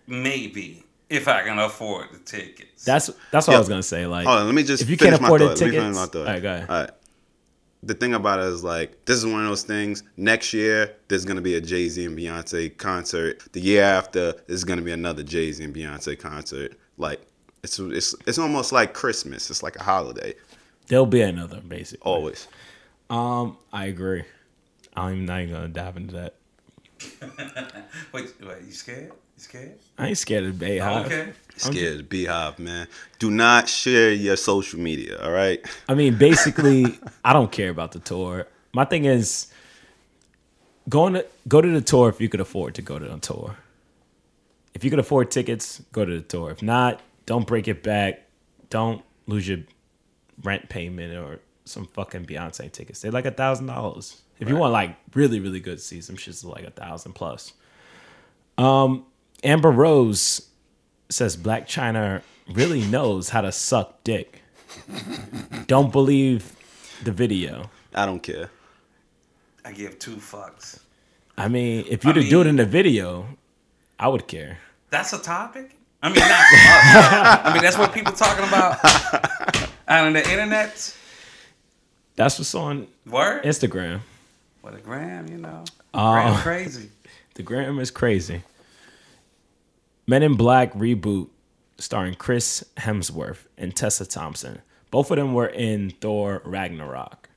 [0.07, 2.85] maybe if I can afford the tickets.
[2.85, 3.57] That's that's what Yeah.
[3.57, 4.07] I was gonna say.
[4.07, 5.61] Like, Hold on, let me just if you finish can't my afford the thought.
[5.61, 6.27] Let me tickets, finish my thought.
[6.27, 6.71] all right, go ahead.
[6.71, 6.91] All right.
[7.83, 10.03] The thing about it is like this is one of those things.
[10.17, 13.43] Next year there's gonna be a Jay Z and Beyonce concert.
[13.53, 16.77] The year after there's gonna be another Jay Z and Beyonce concert.
[16.99, 17.21] Like
[17.63, 19.51] it's it's it's almost like Christmas.
[19.51, 20.35] It's like a holiday.
[20.89, 22.03] there'll be another basically.
[22.11, 22.47] Always.
[23.09, 24.25] Um, I agree.
[24.95, 26.35] I'm not even gonna dive into that.
[28.13, 29.13] wait, wait, you scared?
[29.41, 29.79] You scared?
[29.97, 31.07] I ain't scared of the BeyHive.
[31.07, 31.33] Okay.
[31.57, 32.87] Scared of the BeyHive, man.
[33.19, 35.19] Do not share your social media.
[35.23, 35.65] All right.
[35.89, 38.49] I mean, basically, I don't care about the tour.
[38.75, 39.47] My thing is
[40.91, 43.57] going to go to the tour if you could afford to go to the tour.
[44.75, 46.51] If you could afford tickets, go to the tour.
[46.51, 48.21] If not, don't break it back.
[48.69, 49.61] Don't lose your
[50.43, 53.01] rent payment or some fucking Beyonce tickets.
[53.01, 54.21] They're like a thousand dollars.
[54.39, 57.55] If you want like really, really good seats, some shit's like a thousand plus.
[58.59, 59.07] Um,
[59.43, 60.49] Amber Rose
[61.09, 62.23] says Blac Chyna
[62.53, 64.43] really knows how to suck dick.
[65.67, 66.55] Don't believe
[67.03, 67.71] the video.
[67.95, 68.51] I don't care.
[69.65, 70.79] I give two fucks.
[71.37, 73.27] I mean, if you I to do it in the video,
[73.99, 74.59] I would care.
[74.91, 75.77] That's a topic?
[76.03, 77.47] I mean, not.
[77.47, 78.79] I mean, that's what people talking about
[79.89, 80.97] out on the internet.
[82.17, 83.45] That's what's on Word?
[83.45, 84.01] Instagram.
[84.61, 85.65] What a gram, you know.
[85.95, 86.13] Oh.
[86.13, 86.91] Gram crazy.
[87.35, 88.43] The gram is crazy.
[90.11, 91.29] Men in Black reboot
[91.79, 94.61] starring Chris Hemsworth and Tessa Thompson.
[94.91, 97.29] Both of them were in Thor Ragnarok.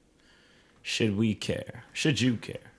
[0.81, 1.83] Should we care?
[1.93, 2.71] Should you care?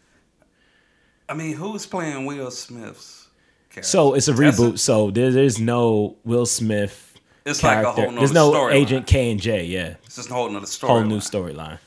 [1.28, 3.28] I mean, who's playing Will Smith's
[3.70, 3.88] character?
[3.88, 4.62] So it's a Tessa?
[4.62, 4.78] reboot.
[4.80, 7.16] So there, there's no Will Smith.
[7.46, 8.02] It's like a character.
[8.02, 8.32] whole nother story.
[8.32, 8.70] There's no.
[8.70, 9.64] Agent K and J.
[9.64, 10.90] Yeah, It's just a whole nother story.
[10.92, 11.78] whole new storyline.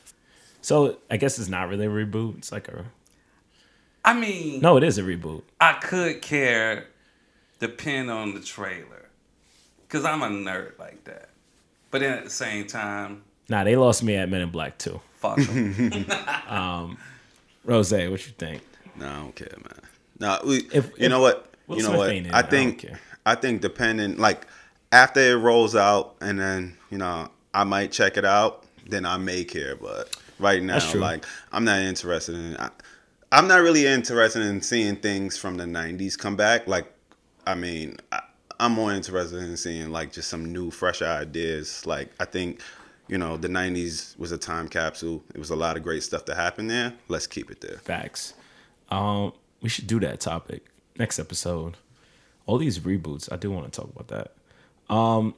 [0.62, 2.38] So I guess it's not really a reboot.
[2.38, 2.86] It's like a
[4.06, 5.42] I mean, no, it is a reboot.
[5.60, 6.86] I could care,
[7.60, 9.10] depend on the trailer,
[9.88, 11.30] because I'm a nerd like that.
[11.92, 15.00] But then at the same time, Nah, they lost me at Men in Black too.
[15.20, 16.06] fuck 'em.
[16.48, 16.98] Um
[17.64, 18.62] Rose, what you think?
[18.96, 19.82] No, I don't care, man.
[20.20, 21.52] No, we, If- you if know what?
[21.68, 22.10] Will you know Smith what?
[22.12, 23.00] ain't it, I I think care.
[23.26, 24.46] I think depending like
[24.92, 29.18] after it rolls out and then you know I might check it out, then I
[29.18, 29.76] may care.
[29.76, 31.00] But right now, That's true.
[31.02, 32.56] like I'm not interested in.
[32.58, 32.70] I,
[33.32, 36.68] I'm not really interested in seeing things from the '90s come back.
[36.68, 36.90] Like,
[37.48, 38.22] I mean, I,
[38.60, 41.86] I'm more interested in seeing like just some new, fresh ideas.
[41.86, 42.62] Like, I think.
[43.10, 45.24] You know, the '90s was a time capsule.
[45.34, 46.94] It was a lot of great stuff that happened there.
[47.08, 47.78] Let's keep it there.
[47.78, 48.34] Facts.
[48.90, 49.32] Um,
[49.62, 50.66] we should do that topic
[51.00, 51.78] next episode.
[52.46, 54.94] All these reboots, I do want to talk about that.
[54.94, 55.36] Um,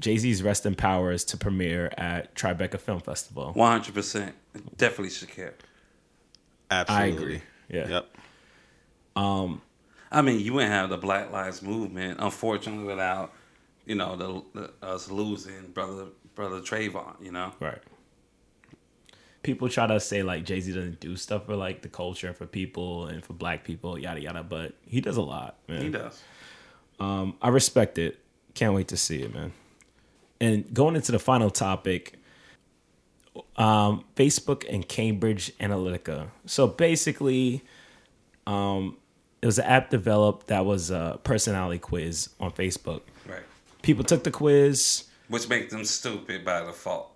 [0.00, 3.52] Jay Z's Rest in Power is to premiere at Tribeca Film Festival.
[3.56, 4.32] 100%.
[4.76, 5.54] Definitely should care.
[6.70, 7.22] Absolutely.
[7.22, 7.42] agree.
[7.68, 7.88] Yeah.
[7.88, 8.16] Yep.
[10.14, 13.32] I mean, you wouldn't have the Black Lives Movement, unfortunately, without,
[13.84, 17.52] you know, the, the us losing brother brother Trayvon, you know?
[17.60, 17.82] Right.
[19.42, 22.36] People try to say like Jay Z doesn't do stuff for like the culture and
[22.36, 25.82] for people and for black people, yada yada, but he does a lot, man.
[25.82, 26.22] He does.
[26.98, 28.20] Um, I respect it.
[28.54, 29.52] Can't wait to see it, man.
[30.40, 32.18] And going into the final topic,
[33.56, 36.28] um, Facebook and Cambridge Analytica.
[36.46, 37.62] So basically,
[38.46, 38.96] um,
[39.44, 43.02] it was an app developed that was a personality quiz on Facebook.
[43.28, 43.42] Right.
[43.82, 45.04] People took the quiz.
[45.28, 47.12] Which makes them stupid by default.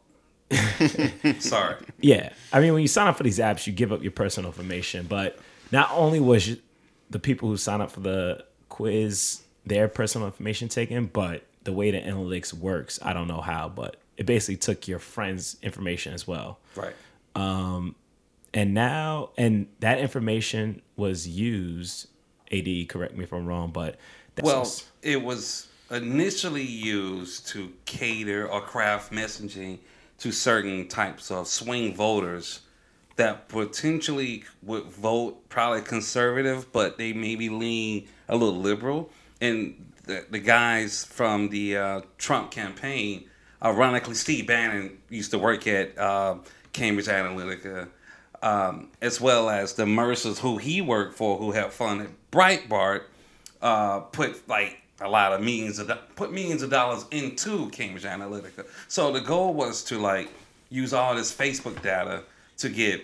[1.38, 1.77] Sorry.
[2.01, 4.51] Yeah, I mean, when you sign up for these apps, you give up your personal
[4.51, 5.07] information.
[5.09, 5.38] But
[5.73, 6.55] not only was
[7.09, 11.91] the people who sign up for the quiz their personal information taken, but the way
[11.91, 16.29] the analytics works, I don't know how, but it basically took your friend's information as
[16.29, 16.59] well.
[16.77, 16.95] Right.
[17.35, 17.97] Um,
[18.53, 22.09] And now, and that information was used.
[22.53, 23.97] Ad, correct me if I'm wrong, but
[24.35, 29.79] that's Well, just- it was initially used to cater or craft messaging
[30.19, 32.61] to certain types of swing voters
[33.17, 39.11] that potentially would vote probably conservative, but they maybe lean a little liberal.
[39.41, 43.29] And the, the guys from the uh, Trump campaign,
[43.63, 46.37] ironically, Steve Bannon used to work at uh,
[46.73, 47.89] Cambridge Analytica,
[48.41, 53.03] um, as well as the Mercers who he worked for, who helped fund Breitbart,
[53.62, 58.67] uh, put like a lot of millions of put millions of dollars into Cambridge Analytica.
[58.88, 60.29] So the goal was to like
[60.71, 62.25] use all this Facebook data
[62.59, 63.03] to get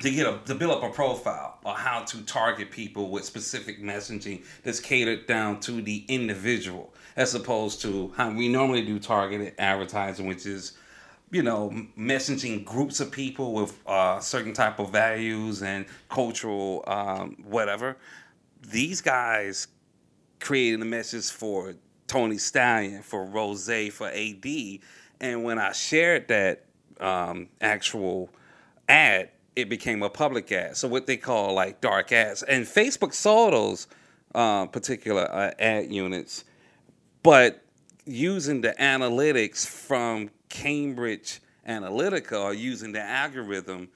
[0.00, 3.82] to get a to build up a profile on how to target people with specific
[3.82, 9.54] messaging that's catered down to the individual, as opposed to how we normally do targeted
[9.58, 10.72] advertising, which is
[11.30, 17.36] you know messaging groups of people with uh, certain type of values and cultural um,
[17.44, 17.96] whatever.
[18.70, 19.68] These guys
[20.40, 21.74] creating a message for
[22.06, 24.46] Tony Stallion, for Rose, for AD.
[25.20, 26.64] And when I shared that
[27.00, 28.30] um, actual
[28.88, 30.76] ad, it became a public ad.
[30.76, 32.42] So what they call like dark ads.
[32.42, 33.86] And Facebook saw those
[34.34, 36.44] uh, particular uh, ad units,
[37.22, 37.62] but
[38.04, 43.88] using the analytics from Cambridge Analytica or using the algorithm,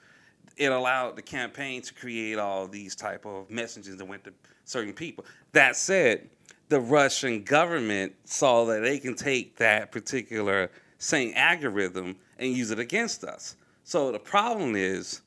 [0.57, 4.33] it allowed the campaign to create all these type of messages that went to
[4.65, 5.25] certain people.
[5.51, 6.29] That said,
[6.69, 12.79] the Russian government saw that they can take that particular same algorithm and use it
[12.79, 13.55] against us.
[13.83, 15.21] So the problem is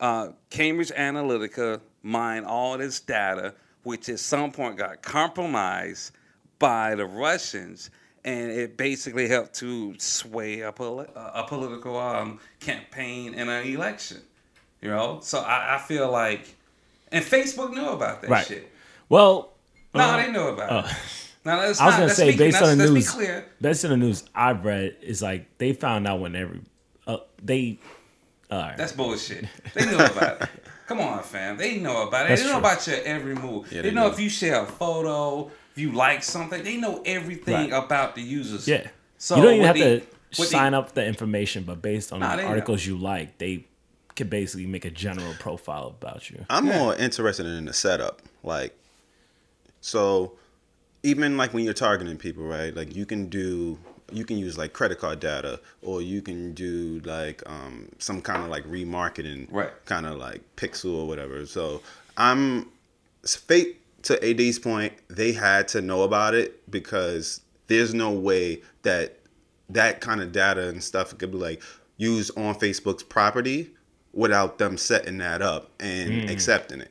[0.00, 6.12] uh, Cambridge Analytica mined all this data, which at some point got compromised
[6.58, 7.90] by the Russians,
[8.24, 14.18] and it basically helped to sway a, poli- a political um, campaign in an election.
[14.84, 16.46] You know, so I, I feel like,
[17.10, 18.46] and Facebook knew about that right.
[18.46, 18.70] shit.
[19.08, 19.54] Well,
[19.94, 20.96] No, uh, they knew about uh, it.
[21.42, 23.46] Now, let's I was not- gonna say, be- based on the news, clear.
[23.60, 26.60] based on the news I've read, is like they found out when every
[27.06, 27.78] uh, they.
[28.50, 28.76] All right.
[28.76, 29.46] That's bullshit.
[29.72, 30.48] They know about it.
[30.86, 31.56] Come on, fam.
[31.56, 32.28] They know about it.
[32.28, 32.60] That's they know true.
[32.60, 33.72] about your every move.
[33.72, 34.14] Yeah, they, they know do.
[34.14, 36.62] if you share a photo, if you like something.
[36.62, 37.84] They know everything Right.
[37.84, 38.68] about the users.
[38.68, 38.88] yeah.
[39.16, 39.84] So you don't even have what
[40.30, 42.98] the- to sign the- up the information, but based on Nah, the they articles you
[42.98, 43.64] like, they
[44.16, 46.44] could basically make a general profile about you.
[46.48, 46.78] I'm Yeah.
[46.78, 48.22] more interested in the setup.
[48.42, 48.76] Like,
[49.80, 50.32] so
[51.02, 52.74] even like when you're targeting people, right?
[52.74, 53.78] Like you can do,
[54.12, 58.42] you can use like credit card data, or you can do like um, some kind
[58.42, 59.70] of like remarketing, Right.
[59.84, 61.44] Kind of like pixel or whatever.
[61.46, 61.82] So
[62.16, 62.68] I'm
[63.26, 64.92] fate to AD's point.
[65.08, 69.18] They had to know about it because there's no way that
[69.70, 71.62] that kind of data and stuff could be like
[71.96, 73.70] used on Facebook's property
[74.14, 76.28] without them setting that up and hmm.
[76.28, 76.90] accepting it.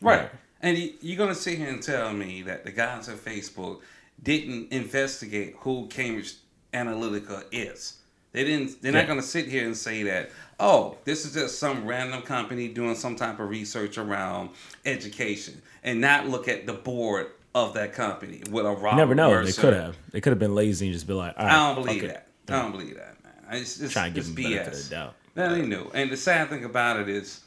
[0.00, 0.20] Right.
[0.20, 0.30] Right.
[0.60, 3.80] And you- you're going to sit here and tell me that the guys at Facebook
[4.22, 6.34] didn't investigate who Cambridge
[6.72, 7.94] Analytica is.
[8.32, 8.82] They didn't.
[8.82, 9.00] They're Yeah.
[9.00, 10.30] not going to sit here and say that.
[10.60, 14.50] Oh, this is just some random company doing some type of research around
[14.84, 19.14] education, and not look at the board of that company with a Robert You never
[19.14, 19.44] know.
[19.44, 19.96] They could have.
[20.10, 22.10] They could have been lazy and just be like, all right, I don't believe fuck
[22.10, 22.26] it.
[22.46, 22.58] that.
[22.58, 23.16] I don't believe that, man.
[23.50, 24.50] It's, it's, Try and give it's them BS.
[24.50, 25.14] benefit of the doubt.
[25.34, 25.90] That ain't new.
[25.94, 27.40] And the sad thing about it is,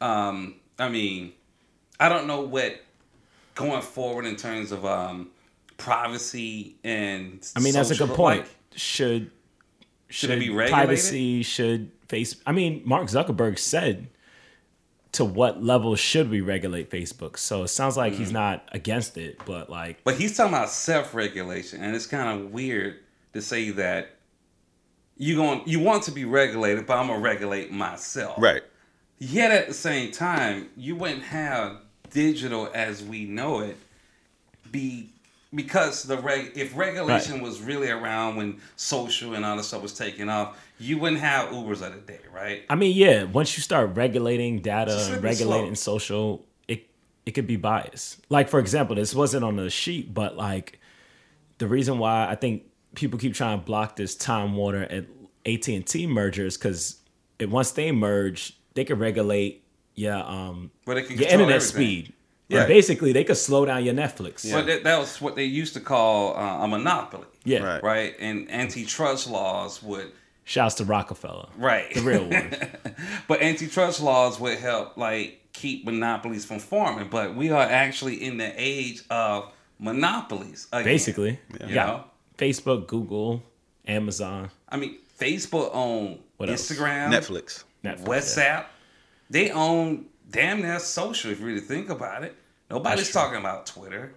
[0.00, 1.32] um, I mean,
[1.98, 2.80] I don't know what
[3.54, 5.30] going forward in terms of um,
[5.76, 7.46] privacy and.
[7.56, 8.42] I mean, that's a good point.
[8.42, 9.30] like, should
[10.08, 10.72] Should it be regulated?
[10.74, 12.36] privacy should face?
[12.46, 14.08] I mean, Mark Zuckerberg said
[15.12, 17.38] to what level should we regulate Facebook?
[17.38, 18.16] So it sounds like Mm.
[18.18, 22.52] he's not against it, but like, But he's talking about self-regulation, and it's kind of
[22.52, 22.98] weird
[23.32, 24.10] to say that
[25.18, 28.36] you going you want to be regulated, but I'm gonna regulate myself.
[28.38, 28.62] Right.
[29.18, 31.78] Yet at the same time, you wouldn't have
[32.10, 33.76] digital as we know it
[34.70, 35.10] be
[35.54, 39.92] because the reg if regulation was really around when social and all this stuff was
[39.92, 42.64] taking off, you wouldn't have Ubers of the day, right?
[42.70, 46.86] I mean, yeah, once you start regulating data, It's a slippery regulating social, it
[47.26, 48.20] it could be biased.
[48.30, 50.78] Like for example, this wasn't on the sheet, but like
[51.58, 55.06] the reason why I think people keep trying to block this Time Warner and
[55.46, 56.98] AT and T mergers because
[57.40, 61.60] once they merge, they could regulate yeah um Where they can your internet everything.
[61.74, 62.12] speed.
[62.48, 62.60] Yeah.
[62.60, 64.50] Yeah, basically they could slow down your Netflix.
[64.50, 67.82] But that, that was what they used to call uh, a monopoly, Yeah, Right.
[67.82, 68.14] right?
[68.18, 70.12] And antitrust laws would
[70.44, 72.54] Shouts to Rockefeller, right the real one.
[73.28, 77.08] but antitrust laws would help like keep monopolies from forming.
[77.08, 80.68] But we are actually in the age of monopolies.
[80.72, 81.86] Again, Basically, you yeah.
[81.86, 82.04] know.
[82.38, 83.42] Facebook, Google,
[83.86, 86.70] Amazon, I mean, Facebook own What else?
[86.70, 87.64] Instagram, Netflix.
[87.84, 88.04] Netflix.
[88.04, 88.64] WhatsApp.
[89.30, 91.30] They own damn near social.
[91.30, 92.34] If you really think about it,
[92.70, 93.20] nobody's That's true.
[93.22, 94.14] talking about Twitter.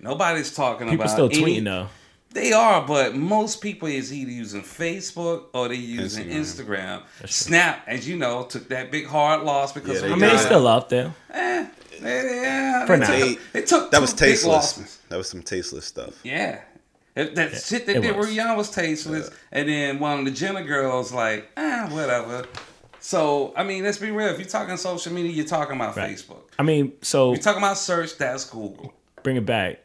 [0.00, 1.88] Nobody's talking People about still any- tweeting though.
[2.34, 7.02] They are, but most people is either using Facebook or they using Instagram.
[7.26, 10.32] Snap, as you know, took that big hard loss because Yeah, of I mean, got
[10.34, 11.14] it's still out there.
[11.30, 11.66] Eh,
[12.00, 13.06] they, yeah, For they now.
[13.06, 13.18] took,
[13.52, 14.98] They- they took That was tasteless.
[15.10, 16.14] That was some tasteless stuff.
[16.24, 16.62] Yeah.
[17.14, 18.26] If that shit that it did was.
[18.28, 22.46] Rihanna was tasteless, and then one of the Jenner girls like, ah, whatever.
[23.00, 24.28] So I mean, let's be real.
[24.28, 26.16] If you're talking social media, you're talking about Right.
[26.16, 26.42] Facebook.
[26.58, 28.94] I mean, so You're talking about search, that's Google.
[29.22, 29.80] bring it back.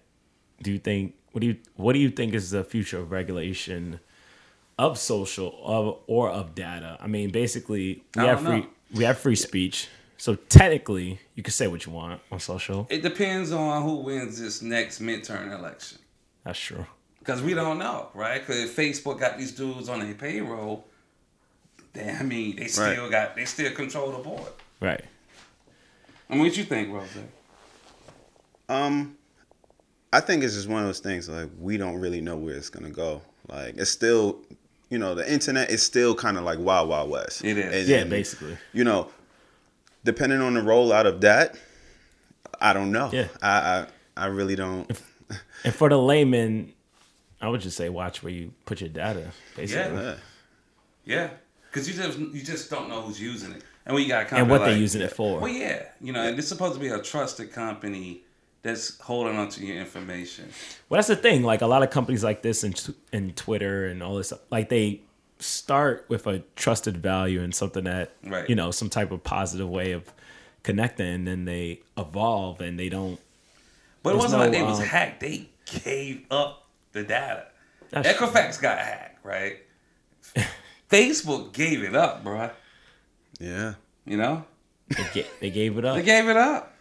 [0.63, 3.99] Do you think what do you what do you think is the future of regulation
[4.79, 6.97] of social of, or of data?
[7.01, 8.67] I mean, basically we have don't free know.
[8.93, 9.87] we have free speech.
[10.19, 12.87] So technically, you can say what you want on social.
[12.89, 15.99] It depends on who wins this next midterm election.
[16.43, 16.85] That's true.
[17.27, 18.39] Because we don't know, right?
[18.39, 20.85] Because Facebook got these dudes on their payroll,
[21.91, 23.11] they, I mean, they still Right.
[23.11, 24.49] got, they still control the board.
[24.79, 25.03] Right.
[26.29, 27.09] I mean, what you think, Rose?
[28.69, 29.17] Um,
[30.13, 32.69] I think it's just one of those things like we don't really know where it's
[32.69, 33.21] gonna go.
[33.49, 34.39] Like it's still,
[34.89, 37.43] you know, the internet is still kind of like wild, wild west.
[37.43, 37.73] It is.
[37.81, 38.57] And- Yeah, and, basically.
[38.71, 39.09] You know,
[40.05, 41.57] depending on the rollout of that,
[42.61, 43.09] I don't know.
[43.11, 43.27] Yeah.
[43.41, 43.85] I
[44.15, 44.89] I, I really don't.
[45.65, 46.71] And for the layman,
[47.41, 49.31] I would just say watch where you put your data.
[49.55, 49.95] Basically.
[49.95, 50.15] Yeah.
[51.05, 51.29] Yeah.
[51.69, 54.59] Because you just you just don't know who's using it, and we got And what
[54.59, 55.39] they're using it for.
[55.39, 58.21] Well, yeah, you know, and it's supposed to be a trusted company
[58.63, 60.49] that's holding onto your information.
[60.89, 61.43] Well, that's the thing.
[61.43, 64.39] Like a lot of companies like this and and Twitter and all this, stuff.
[64.49, 65.01] like they
[65.39, 68.49] start with a trusted value and something that Right.
[68.49, 70.11] you know some type of positive way of
[70.63, 73.19] connecting, and then they evolve and they don't.
[74.03, 75.49] But it wasn't no, like they was um, hacked; they
[75.83, 76.66] gave up
[76.97, 77.47] the data.
[77.89, 79.57] That's Equifax got hacked, right?
[80.89, 82.49] Facebook gave it up, bro.
[83.39, 83.73] Yeah.
[84.05, 84.45] You know,
[84.89, 85.95] They, ga- they gave it up.
[85.95, 86.73] they gave it up.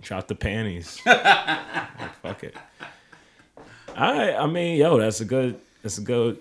[0.00, 1.00] Drop the panties.
[1.06, 1.22] Like,
[2.22, 2.56] fuck it.
[3.96, 4.34] All right.
[4.34, 5.60] I mean, yo, that's a good.
[5.82, 6.38] That's a good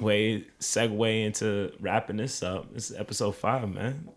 [0.00, 2.72] way segue into wrapping this up.
[2.74, 4.08] This is episode five, man.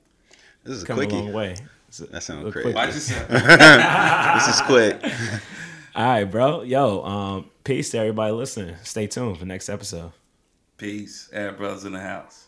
[0.63, 1.15] This is a Come a quickie.
[1.15, 1.55] long way.
[1.89, 2.71] It's a- That sounds crazy.
[2.71, 2.93] quick- Watch.
[2.93, 5.03] This is quick.
[5.95, 6.63] All right, bro.
[6.63, 8.75] Yo, um, peace to everybody listening.
[8.83, 10.11] Stay tuned for next episode.
[10.77, 12.44] Peace, and brothers in the house.